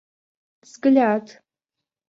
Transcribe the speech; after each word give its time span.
взгляд 0.65 1.25